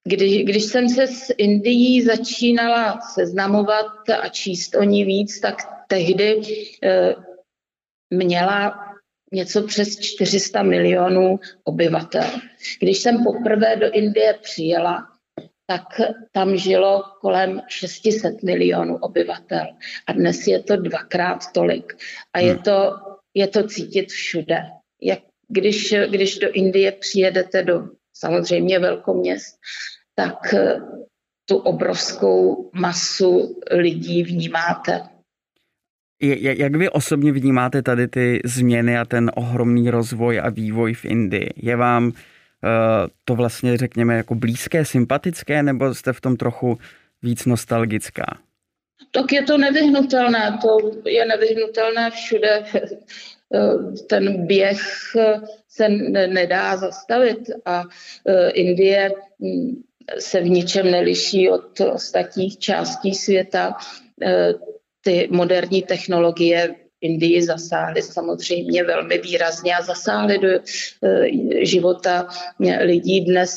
když, 0.08 0.44
když 0.44 0.64
jsem 0.64 0.90
se 0.90 1.08
s 1.08 1.34
Indií 1.38 2.02
začínala 2.02 3.02
seznamovat 3.02 4.10
a 4.22 4.30
číst 4.30 4.76
o 4.76 4.84
ní 4.84 5.06
víc, 5.06 5.40
tak 5.40 5.56
tehdy 5.88 6.42
eh, 6.84 7.16
měla 8.10 8.80
něco 9.34 9.64
přes 9.64 10.00
400 10.00 10.64
milionů 10.64 11.40
obyvatel. 11.64 12.32
Když 12.80 12.98
jsem 12.98 13.24
poprvé 13.24 13.76
do 13.76 13.92
Indie 13.92 14.34
přijela, 14.42 15.15
tak 15.68 16.02
tam 16.32 16.58
žilo 16.58 17.04
kolem 17.22 17.62
600 17.68 18.44
milionů 18.44 18.98
obyvatel. 18.98 19.66
A 20.08 20.14
dnes 20.14 20.48
je 20.48 20.64
to 20.64 20.76
dvakrát 20.78 21.52
tolik. 21.54 21.94
A 22.34 22.40
je 22.40 22.54
hmm. 22.54 22.64
to, 22.64 22.92
je 23.34 23.48
to 23.48 23.68
cítit 23.68 24.10
všude 24.10 24.58
jak 25.02 25.20
když, 25.50 25.94
když 26.10 26.40
do 26.40 26.52
Indie 26.52 26.92
přijedete 26.92 27.64
do 27.64 27.84
samozřejmě 28.14 28.80
velkoměst, 28.80 29.56
tak 30.16 30.54
eh, 30.54 30.80
tu 31.46 31.58
obrovskou 31.58 32.70
masu 32.74 33.62
lidí 33.72 34.24
vnímáte. 34.24 35.02
Jak 36.40 36.76
vy 36.76 36.90
osobně 36.90 37.32
vnímáte 37.32 37.82
tady 37.82 38.08
ty 38.08 38.40
změny 38.46 38.98
a 38.98 39.06
ten 39.06 39.32
ohromný 39.36 39.90
rozvoj 39.90 40.40
a 40.40 40.50
vývoj 40.50 40.94
v 40.94 41.06
Indii? 41.06 41.50
Je 41.56 41.76
vám 41.76 42.12
to 43.26 43.36
vlastně, 43.36 43.78
řekněme, 43.78 44.18
jako 44.18 44.36
blízké, 44.36 44.86
sympatické, 44.86 45.64
nebo 45.64 45.94
jste 45.94 46.14
v 46.14 46.22
tom 46.22 46.38
trochu 46.38 46.78
víc 47.22 47.46
nostalgická? 47.46 48.26
Tak 49.12 49.32
je 49.32 49.44
to 49.44 49.58
nevyhnutelné, 49.58 50.58
to 50.62 50.92
je 51.10 51.26
nevyhnutelné 51.26 52.12
všude. 52.12 52.64
Eh, 53.54 53.98
ten 54.10 54.48
běh 54.48 54.82
eh, 55.20 55.42
se 55.70 55.90
nedá 56.28 56.78
zastavit 56.78 57.40
a 57.66 57.84
eh, 58.28 58.50
Indie 58.50 59.12
hm, 59.40 59.84
se 60.20 60.42
v 60.42 60.50
ničem 60.50 60.92
neliší 60.92 61.50
od 61.50 61.80
ostatních 61.80 62.60
částí 62.60 63.16
světa. 63.16 63.78
Ty 65.02 65.28
moderní 65.32 65.82
technologie 65.82 66.76
Indii 67.06 67.42
zasáhly 67.44 68.02
samozřejmě 68.02 68.84
velmi 68.84 69.18
výrazně 69.18 69.76
a 69.76 69.82
zasáhly 69.82 70.38
do 70.38 70.50
života 71.62 72.28
lidí 72.82 73.22
dnes 73.22 73.56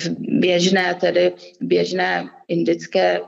v 0.00 0.08
běžné, 0.18 0.94
tedy 0.94 1.32
běžné 1.60 2.30
indické 2.48 3.20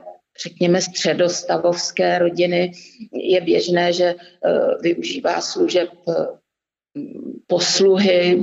řekněme, 0.43 0.81
středostavovské 0.81 2.19
rodiny 2.19 2.71
je 3.13 3.41
běžné, 3.41 3.93
že 3.93 4.05
eh, 4.05 4.51
využívá 4.81 5.41
služeb 5.41 5.89
eh, 6.09 6.13
posluhy, 7.47 8.41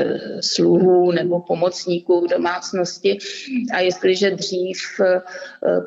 eh, 0.00 0.42
sluhů 0.42 1.12
nebo 1.12 1.40
pomocníků 1.40 2.20
v 2.20 2.30
domácnosti. 2.30 3.18
A 3.72 3.80
jestliže 3.80 4.30
dřív 4.30 4.78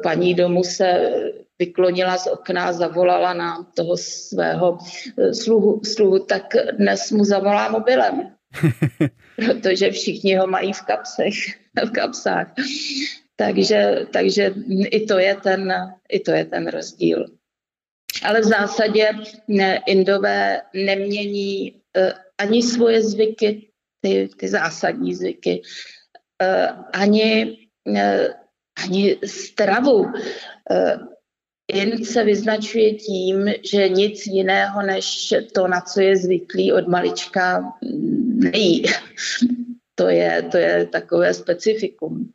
paní 0.04 0.34
domu 0.34 0.64
se 0.64 1.12
vyklonila 1.62 2.18
z 2.18 2.34
okna, 2.34 2.74
zavolala 2.74 3.38
na 3.38 3.50
toho 3.78 3.94
svého 3.98 4.82
sluhu, 5.30 5.86
sluhu 5.86 6.26
tak 6.26 6.58
dnes 6.82 7.14
mu 7.14 7.22
zavolá 7.22 7.70
mobilem. 7.70 8.34
Protože 9.46 9.92
všichni 9.92 10.36
ho 10.36 10.48
mají 10.48 10.74
v 10.74 10.82
kapsech, 10.82 11.38
v 11.86 11.92
kapsách. 11.92 12.54
Takže, 13.36 14.06
takže 14.14 14.54
i, 14.70 15.06
to 15.06 15.20
je 15.20 15.36
ten, 15.36 15.74
i 16.10 16.20
to 16.20 16.32
je 16.32 16.46
ten 16.46 16.68
rozdíl. 16.68 17.26
Ale 18.24 18.42
v 18.42 18.44
zásadě 18.44 19.10
Indové 19.88 20.62
nemění 20.74 21.72
uh, 21.72 22.12
ani 22.38 22.64
svoje 22.64 23.02
zvyky, 23.02 23.72
ty, 24.02 24.30
ty 24.38 24.48
zásadní 24.48 25.16
zvyky, 25.16 25.62
uh, 26.42 26.86
ani, 26.94 27.58
uh, 27.88 28.28
ani 28.84 29.18
stravu. 29.26 30.06
Ind 31.68 32.06
se 32.06 32.24
vyznačuje 32.24 32.94
tím, 32.94 33.48
že 33.72 33.90
nic 33.90 34.28
jiného 34.28 34.82
než 34.82 35.34
to, 35.56 35.68
na 35.68 35.82
co 35.82 36.02
je 36.02 36.18
zvyklý 36.18 36.72
od 36.72 36.88
malička, 36.88 37.74
nejí. 38.34 38.84
To 39.96 40.10
je, 40.10 40.42
to 40.52 40.58
je 40.58 40.86
takové 40.86 41.34
specifikum. 41.34 42.30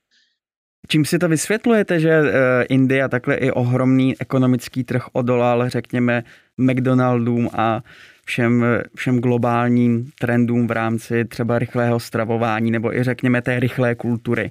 Čím 0.88 1.04
si 1.04 1.18
to 1.18 1.28
vysvětlujete, 1.28 2.00
že 2.00 2.10
eh, 2.10 2.62
India 2.68 3.08
takhle 3.08 3.34
i 3.34 3.50
ohromný 3.50 4.14
ekonomický 4.20 4.84
trh 4.84 5.02
odolal, 5.12 5.68
řekněme, 5.68 6.24
McDonaldům 6.58 7.50
a 7.52 7.82
všem, 8.24 8.64
všem 8.96 9.20
globálním 9.20 10.10
trendům 10.20 10.66
v 10.66 10.70
rámci 10.70 11.24
třeba 11.24 11.58
rychlého 11.58 12.00
stravování 12.00 12.70
nebo 12.70 12.96
i 12.96 13.02
řekněme 13.02 13.42
té 13.42 13.60
rychlé 13.60 13.94
kultury. 13.94 14.50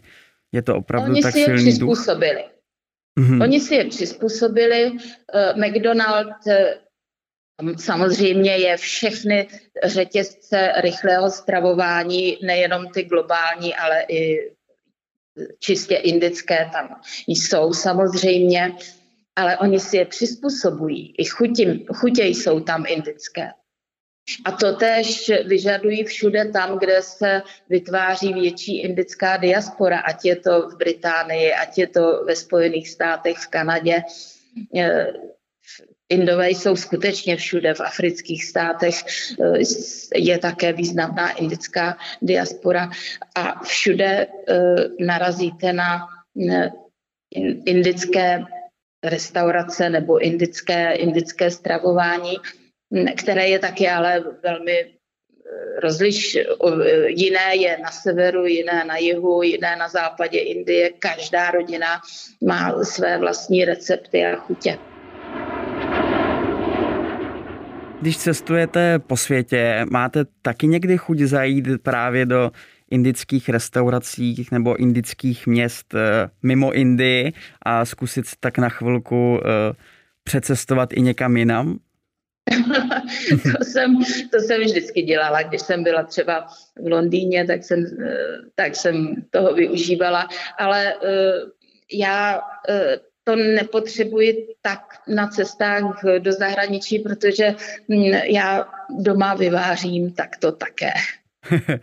Je 0.52 0.62
to 0.62 0.76
opravdu 0.76 1.12
Oni 1.12 1.22
tak 1.22 1.34
si 1.34 1.44
silný 1.44 1.66
je 1.66 1.72
přizpůsobili. 1.72 2.42
duch? 2.44 2.55
Mm-hmm. 3.20 3.44
Oni 3.44 3.60
si 3.60 3.76
je 3.76 3.86
přizpůsobili. 3.86 4.92
Uh, 4.92 4.98
McDonald 5.68 6.28
uh, 6.48 7.76
samozřejmě 7.78 8.58
je 8.58 8.78
všechny 8.78 9.48
řetězce 9.84 10.74
rychlého 10.78 11.32
stravování, 11.32 12.38
nejenom 12.44 12.90
ty 12.90 13.04
globální, 13.04 13.76
ale 13.76 14.06
i 14.10 14.52
čistě 15.60 15.96
indické 15.96 16.70
tam 16.74 17.02
jsou 17.28 17.74
samozřejmě, 17.74 18.76
ale 19.36 19.58
oni 19.58 19.80
si 19.80 19.98
je 19.98 20.06
přizpůsobují. 20.06 21.16
I 21.18 21.26
chutě, 21.26 21.80
chutě 21.96 22.24
jsou 22.24 22.60
tam 22.60 22.84
indické. 22.88 23.52
A 24.46 24.52
to 24.52 24.76
též 24.76 25.32
vyžadují 25.46 26.04
všude 26.04 26.46
tam, 26.46 26.80
kde 26.80 27.02
se 27.02 27.42
vytváří 27.70 28.34
větší 28.34 28.82
indická 28.82 29.38
diaspora, 29.38 30.00
ať 30.00 30.26
je 30.26 30.36
to 30.36 30.70
v 30.70 30.78
Británii, 30.78 31.54
ať 31.54 31.78
je 31.78 31.88
to 31.88 32.24
ve 32.26 32.36
Spojených 32.36 32.90
státech, 32.90 33.38
v 33.38 33.48
Kanadě. 33.48 34.04
Eh, 34.78 35.14
Indové 36.10 36.50
jsou 36.50 36.76
skutečně 36.76 37.36
všude 37.36 37.74
v 37.74 37.82
afrických 37.82 38.46
státech, 38.46 38.96
eh, 39.42 39.60
je 40.16 40.38
také 40.38 40.74
významná 40.74 41.32
indická 41.32 41.98
diaspora. 42.22 42.90
A 43.36 43.64
všude 43.64 44.28
eh, 44.28 44.76
narazíte 45.00 45.74
na 45.74 46.08
indické 47.66 48.46
restaurace 49.04 49.90
nebo 49.90 50.20
indické, 50.20 50.94
indické 50.94 51.52
stravování, 51.52 52.38
které 53.18 53.48
je 53.48 53.60
taky 53.60 53.90
ale 53.90 54.24
velmi 54.44 54.80
eh, 54.80 55.80
rozliš, 55.80 56.38
jiné 57.08 57.56
je 57.56 57.78
na 57.78 57.92
severu, 57.92 58.46
jiné 58.46 58.86
na 58.86 58.98
jihu, 58.98 59.44
jiné 59.44 59.76
na 59.76 59.90
západě 59.90 60.40
Indie. 60.40 60.90
Každá 61.00 61.52
rodina 61.52 62.02
má 62.48 62.84
své 62.84 63.18
vlastní 63.18 63.66
recepty 63.66 64.26
a 64.26 64.36
chutě. 64.36 64.78
Když 68.02 68.18
cestujete 68.18 69.00
po 69.00 69.18
světě, 69.18 69.86
máte 69.92 70.26
taky 70.42 70.68
někdy 70.68 70.98
chuť 70.98 71.20
zajít 71.20 71.66
právě 71.84 72.26
do 72.26 72.52
indických 72.92 73.50
restauracích 73.50 74.52
nebo 74.52 74.76
indických 74.76 75.48
měst 75.48 75.94
eh, 75.94 76.30
mimo 76.44 76.74
Indii 76.74 77.34
a 77.62 77.86
zkusit 77.86 78.26
tak 78.40 78.58
na 78.58 78.70
chvilku 78.70 79.40
eh, 79.40 79.74
přecestovat 80.24 80.94
i 80.94 81.02
někam 81.02 81.38
jinam? 81.38 81.80
to, 83.58 83.64
jsem, 83.64 83.96
to 84.32 84.40
jsem 84.40 84.62
vždycky 84.62 85.02
dělala. 85.02 85.42
Když 85.42 85.62
jsem 85.62 85.84
byla 85.84 86.04
třeba 86.04 86.48
v 86.82 86.88
Londýně, 86.92 87.46
tak 87.46 87.64
jsem, 87.64 87.86
eh, 88.06 88.18
tak 88.56 88.76
jsem 88.76 89.16
toho 89.30 89.54
využívala. 89.54 90.28
Ale 90.58 90.94
já 91.94 92.42
to 93.24 93.36
nepotřebuji 93.36 94.48
tak 94.62 94.80
na 95.08 95.28
cestách 95.28 96.04
do 96.20 96.32
zahraničí, 96.32 97.00
protože 97.00 97.56
hm, 97.90 98.04
já 98.32 98.66
doma 99.00 99.34
vyvářím 99.34 100.14
tak 100.14 100.38
to 100.38 100.52
také. 100.52 100.92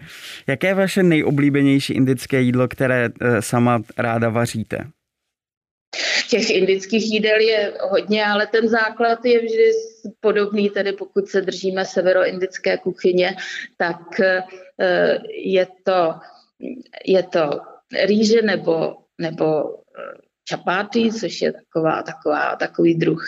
Jaké 0.47 0.67
je 0.67 0.75
vaše 0.75 1.03
nejoblíbenější 1.03 1.93
indické 1.93 2.41
jídlo, 2.41 2.69
které 2.69 3.09
eh, 3.21 3.43
sama 3.43 3.83
ráda 3.99 4.29
vaříte? 4.29 4.79
Těch 6.33 6.51
indických 6.51 7.13
jídel 7.13 7.41
je 7.41 7.73
hodně, 7.81 8.25
ale 8.25 8.47
ten 8.47 8.69
základ 8.69 9.25
je 9.25 9.39
vždy 9.39 9.73
podobný, 10.21 10.71
tedy 10.71 10.93
pokud 10.93 11.29
se 11.29 11.41
držíme 11.41 11.85
severoindické 11.85 12.79
kuchyně, 12.79 13.37
tak 13.77 14.21
eh, 14.21 14.43
je 15.45 15.67
to, 15.85 16.15
je 17.05 17.23
to 17.23 17.61
rýže 18.05 18.43
nebo, 18.43 18.97
nebo 19.21 19.75
eh, 19.75 20.03
čapáty, 20.45 21.13
což 21.13 21.43
je 21.43 21.53
taková, 21.53 22.03
taková, 22.03 22.57
takový 22.57 22.95
druh 22.95 23.25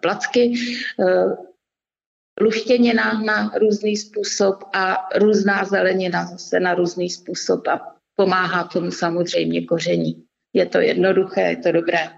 placky, 0.00 0.54
luštěnina 2.40 3.20
na 3.20 3.52
různý 3.60 3.96
způsob 3.96 4.64
a 4.72 5.08
různá 5.18 5.64
zelenina 5.64 6.26
zase 6.26 6.60
na 6.60 6.74
různý 6.74 7.10
způsob 7.10 7.68
a 7.68 7.96
pomáhá 8.14 8.64
tomu 8.64 8.90
samozřejmě 8.90 9.64
koření. 9.64 10.24
Je 10.52 10.66
to 10.66 10.78
jednoduché, 10.78 11.40
je 11.40 11.56
to 11.56 11.72
dobré. 11.72 12.08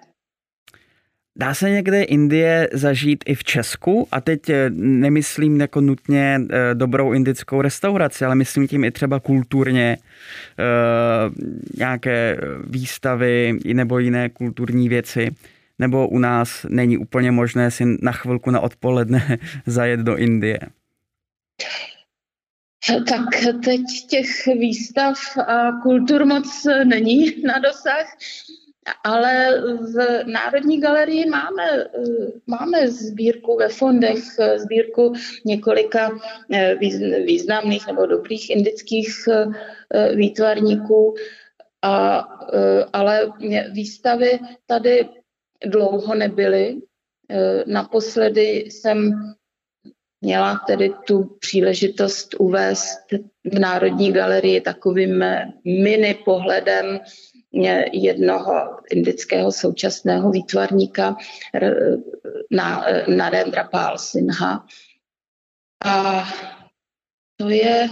Dá 1.39 1.55
se 1.55 1.71
někde 1.71 2.03
Indie 2.03 2.69
zažít 2.73 3.25
i 3.27 3.35
v 3.35 3.45
Česku? 3.45 4.09
A 4.13 4.21
teď 4.21 4.49
eh, 4.49 4.71
nemyslím 4.75 5.61
jako 5.61 5.81
nutně 5.81 6.41
eh, 6.41 6.75
dobrou 6.75 7.13
indickou 7.13 7.63
restauraci, 7.63 8.25
ale 8.25 8.35
myslím 8.35 8.69
tím 8.69 8.85
i 8.85 8.91
třeba 8.91 9.21
kulturně 9.21 9.97
eh, 10.59 10.65
nějaké 11.77 12.41
výstavy 12.65 13.59
nebo 13.73 13.99
jiné 13.99 14.29
kulturní 14.29 14.89
věci 14.89 15.31
nebo 15.79 16.09
u 16.09 16.19
nás 16.19 16.67
není 16.69 16.99
úplně 16.99 17.31
možné 17.31 17.71
si 17.71 17.85
na 18.03 18.13
chvilku 18.13 18.51
na 18.51 18.61
odpoledne 18.61 19.39
zajet 19.67 20.01
do 20.01 20.17
Indie? 20.17 20.59
Tak 23.09 23.25
teď 23.65 23.81
těch 24.09 24.47
výstav 24.47 25.15
a 25.47 25.73
kultur 25.83 26.25
moc 26.25 26.67
není 26.85 27.43
na 27.43 27.59
dosah, 27.59 28.17
ale 29.05 29.61
v 29.95 30.25
Národní 30.25 30.81
galerii 30.81 31.27
máme, 31.27 31.85
máme 32.47 32.89
sbírku 32.91 33.57
ve 33.57 33.69
fondech, 33.69 34.25
sbírku 34.57 35.13
několika 35.45 36.11
eh, 36.53 36.75
významných 37.25 37.87
nebo 37.87 38.07
dobrých 38.07 38.51
indických 38.51 39.29
eh, 39.29 40.15
výtvarníků, 40.15 41.15
a, 41.83 42.25
eh, 42.53 42.85
ale 42.93 43.33
výstavy 43.73 44.39
tady 44.67 45.09
dlouho 45.67 46.15
nebyly. 46.15 46.77
Naposledy 47.67 48.43
jsem 48.49 49.13
měla 50.21 50.61
tedy 50.67 50.93
tu 51.07 51.37
příležitost 51.41 52.35
uvést 52.39 52.99
v 53.45 53.59
Národní 53.59 54.13
galerii 54.13 54.61
takovým 54.61 55.25
mini 55.65 56.15
pohledem 56.25 57.01
jednoho 57.93 58.81
indického 58.91 59.53
současného 59.53 60.31
výtvarníka 60.31 61.17
na, 62.51 62.85
Narendra 63.17 63.65
Pál 63.65 63.99
Sinha. 63.99 64.67
A 65.85 66.25
to 67.37 67.49
je 67.49 67.89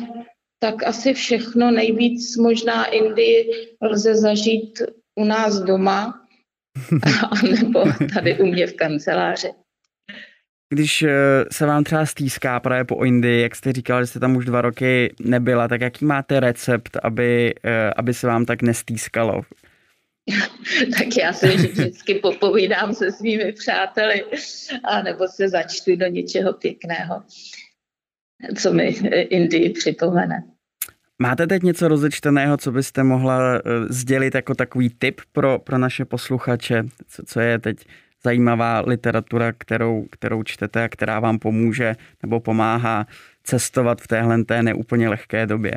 tak 0.58 0.82
asi 0.82 1.14
všechno. 1.14 1.70
Nejvíc 1.70 2.36
možná 2.36 2.84
Indii 2.84 3.50
lze 3.82 4.14
zažít 4.14 4.82
u 5.14 5.24
nás 5.24 5.58
doma, 5.58 6.26
nebo 7.60 7.84
tady 8.14 8.38
u 8.38 8.46
mě 8.46 8.66
v 8.66 8.76
kanceláři. 8.76 9.48
Když 10.76 11.02
eh, 11.02 11.10
se 11.52 11.66
vám 11.66 11.84
třeba 11.84 12.06
stýská 12.06 12.60
právě 12.60 12.84
po 12.84 13.04
Indii, 13.04 13.42
jak 13.42 13.56
jste 13.56 13.72
říkala, 13.72 14.00
že 14.02 14.06
jste 14.06 14.20
tam 14.20 14.36
už 14.36 14.44
dva 14.44 14.62
roky 14.62 15.14
nebyla, 15.20 15.68
tak 15.68 15.80
jaký 15.80 16.04
máte 16.04 16.40
recept, 16.40 16.96
aby, 17.02 17.54
eh, 17.64 17.90
aby 17.96 18.14
se 18.14 18.26
vám 18.26 18.44
tak 18.44 18.62
nestýskalo? 18.62 19.42
tak 20.98 21.16
já 21.22 21.32
se 21.32 21.48
vždycky 21.48 22.14
popovídám 22.14 22.94
se 22.94 23.12
svými 23.12 23.52
přáteli 23.52 24.24
a 24.84 25.02
nebo 25.02 25.28
se 25.28 25.48
začtu 25.48 25.96
do 25.96 26.06
něčeho 26.06 26.52
pěkného, 26.52 27.22
co 28.58 28.72
mi 28.72 28.86
Indii 29.30 29.70
připomene. 29.70 30.44
Máte 31.18 31.46
teď 31.46 31.62
něco 31.62 31.88
rozečteného, 31.88 32.56
co 32.56 32.72
byste 32.72 33.02
mohla 33.02 33.56
eh, 33.56 33.60
sdělit 33.90 34.34
jako 34.34 34.54
takový 34.54 34.90
tip 34.90 35.20
pro, 35.32 35.58
pro 35.58 35.78
naše 35.78 36.04
posluchače? 36.04 36.84
Co, 37.08 37.22
co 37.26 37.40
je 37.40 37.58
teď 37.58 37.86
zajímavá 38.26 38.80
literatura, 38.80 39.52
kterou, 39.52 40.06
kterou 40.10 40.42
čtete 40.42 40.84
a 40.84 40.88
která 40.88 41.20
vám 41.20 41.38
pomůže 41.38 41.94
nebo 42.22 42.40
pomáhá 42.40 43.06
cestovat 43.42 44.00
v 44.00 44.08
téhle 44.08 44.44
té 44.44 44.62
neúplně 44.62 45.08
lehké 45.08 45.46
době? 45.46 45.72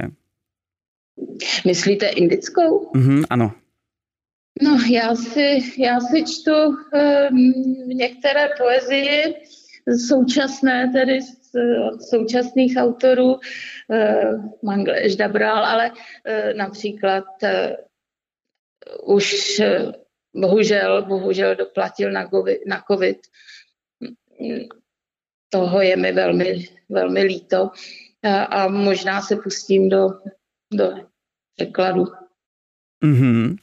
Myslíte 1.65 2.07
indickou? 2.07 2.91
Mhm, 2.95 3.23
ano. 3.29 3.51
No, 4.61 4.79
já 4.91 5.15
si, 5.15 5.59
já 5.77 5.99
si 5.99 6.23
čtu 6.23 6.51
um, 6.67 7.53
některé 7.87 8.49
poezie 8.57 9.33
současné, 10.07 10.89
tedy 10.93 11.19
od 11.93 12.01
současných 12.01 12.73
autorů, 12.77 13.39
Mangleš 14.63 15.15
Dabral, 15.15 15.65
ale 15.65 15.91
například 16.57 17.25
už 19.03 19.61
bohužel, 20.35 21.05
bohužel 21.05 21.55
doplatil 21.55 22.11
na 22.11 22.29
COVID, 22.29 22.57
na 22.67 22.83
COVID. 22.91 23.17
Toho 25.49 25.81
je 25.81 25.95
mi 25.95 26.11
velmi, 26.11 26.67
velmi 26.89 27.23
líto 27.23 27.71
a, 28.23 28.43
a 28.43 28.67
možná 28.67 29.21
se 29.21 29.35
pustím 29.35 29.89
do, 29.89 30.09
do 30.73 30.91
překladu. 31.55 32.03
Mm-hmm. 33.03 33.57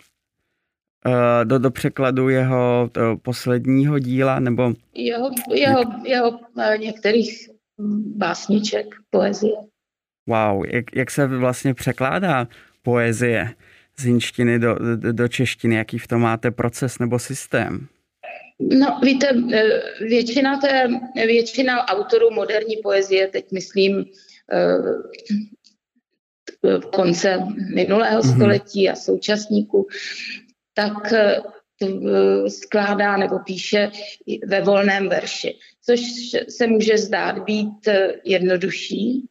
Do, 1.45 1.59
do 1.59 1.71
překladu 1.71 2.29
jeho 2.29 2.91
posledního 3.23 3.99
díla, 3.99 4.41
nebo? 4.41 4.73
Jeho, 4.95 5.31
jeho, 5.55 5.83
jeho 6.05 6.41
některých 6.77 7.51
básniček, 8.17 8.87
poezie. 9.11 9.57
Wow, 10.27 10.67
jak, 10.67 10.97
jak 10.97 11.11
se 11.11 11.27
vlastně 11.27 11.75
překládá 11.75 12.49
poezie 12.83 13.55
z 14.01 14.05
hinštiny 14.05 14.59
do, 14.59 14.75
do, 14.97 15.13
do 15.13 15.29
češtiny? 15.29 15.75
Jaký 15.77 15.99
v 15.99 16.09
tom 16.09 16.21
máte 16.21 16.51
proces 16.51 16.99
nebo 16.99 17.19
systém? 17.19 17.89
No, 18.61 19.01
víte, 19.03 19.29
většina, 20.01 20.61
té, 20.61 20.89
většina 21.15 21.89
autorů 21.89 22.31
moderní 22.31 22.77
poezie, 22.77 23.29
teď 23.29 23.53
myslím 23.53 24.05
v 26.63 26.87
konce 26.95 27.39
minulého 27.75 28.21
mm-hmm. 28.21 28.37
století 28.37 28.91
a 28.91 28.95
současníků, 28.95 29.87
tak 30.75 31.13
eh, 31.13 31.41
skládá 32.49 33.17
nebo 33.17 33.39
píše 33.39 33.91
ve 34.47 34.61
volném 34.61 35.09
verši, 35.09 35.59
což 35.85 36.01
se 36.49 36.67
může 36.67 36.99
zdát 36.99 37.39
být 37.45 37.89
jednodušší, 38.25 39.27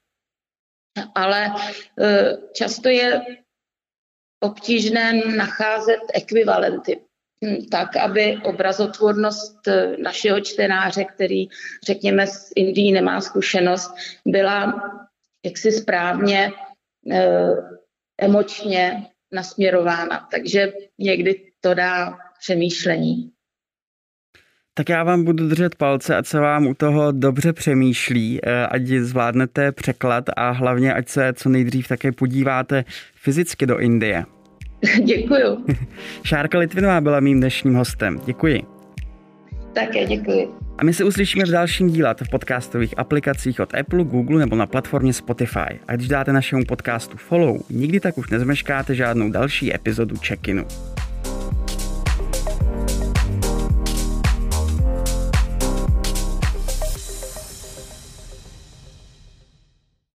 ale 1.15 1.51
často 2.53 2.89
je 2.89 3.21
obtížné 4.45 5.13
nacházet 5.37 5.99
ekvivalenty 6.13 6.99
hm, 7.45 7.65
tak, 7.71 7.97
aby 7.97 8.37
obrazotvornost 8.43 9.67
našeho 10.03 10.41
čtenáře, 10.41 11.03
který, 11.03 11.47
řekněme, 11.83 12.27
s 12.27 12.51
Indií 12.55 12.91
nemá 12.91 13.21
zkušenost, 13.21 13.93
byla 14.25 14.81
jaksi 15.45 15.71
správně 15.71 16.51
emočně 18.17 19.05
nasměrována. 19.31 20.27
Takže 20.31 20.73
někdy 20.99 21.41
to 21.61 21.73
dá 21.73 22.17
přemýšlení. 22.39 23.31
Tak 24.77 24.89
já 24.89 25.03
vám 25.03 25.23
budu 25.23 25.49
držet 25.49 25.75
palce, 25.75 26.15
ať 26.15 26.25
se 26.25 26.39
vám 26.39 26.67
u 26.67 26.73
toho 26.73 27.11
dobře 27.11 27.53
přemýšlí, 27.53 28.39
eh, 28.43 28.67
ať 28.67 28.87
zvládnete 28.87 29.71
překlad 29.71 30.25
a 30.37 30.49
hlavně 30.51 30.93
ať 30.93 31.09
se 31.09 31.33
co 31.33 31.49
nejdřív 31.49 31.87
také 31.87 32.11
podíváte 32.11 32.85
fyzicky 33.15 33.65
do 33.65 33.79
Indie. 33.79 34.25
Děkuju. 35.03 35.65
Šárka 36.23 36.59
Litvinová 36.59 37.01
byla 37.01 37.19
mým 37.19 37.39
dnešním 37.39 37.75
hostem. 37.75 38.21
Děkuji. 38.25 38.63
Také 39.73 40.05
děkuji. 40.05 40.47
A 40.77 40.83
my 40.83 40.93
se 40.93 41.03
uslyšíme 41.03 41.45
v 41.45 41.49
dalším 41.49 41.89
díle 41.89 42.15
v 42.23 42.29
podcastových 42.29 42.93
aplikacích 42.97 43.59
od 43.59 43.73
Apple, 43.73 44.03
Google 44.03 44.39
nebo 44.39 44.55
na 44.55 44.65
platformě 44.65 45.13
Spotify. 45.13 45.79
A 45.87 45.95
když 45.95 46.07
dáte 46.07 46.33
našemu 46.33 46.65
podcastu 46.65 47.17
follow, 47.17 47.57
nikdy 47.69 47.99
tak 47.99 48.17
už 48.17 48.29
nezmeškáte 48.29 48.95
žádnou 48.95 49.31
další 49.31 49.75
epizodu 49.75 50.15
check-inu. 50.17 50.65